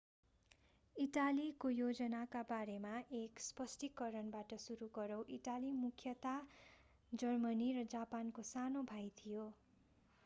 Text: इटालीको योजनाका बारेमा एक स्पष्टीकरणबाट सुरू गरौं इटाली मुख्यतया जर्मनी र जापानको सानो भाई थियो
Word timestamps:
इटालीको 0.95 1.69
योजनाका 1.71 2.41
बारेमा 2.51 2.93
एक 3.19 3.43
स्पष्टीकरणबाट 3.49 4.57
सुरू 4.65 4.89
गरौं 4.97 5.21
इटाली 5.37 5.71
मुख्यतया 5.77 6.35
जर्मनी 7.11 7.71
र 7.73 7.87
जापानको 7.95 8.49
सानो 8.49 8.85
भाई 8.89 9.09
थियो 9.17 9.49